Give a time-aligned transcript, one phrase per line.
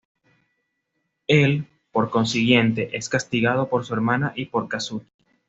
[1.27, 5.07] Él, por consiguiente, es castigado por su hermana y por Kazuki.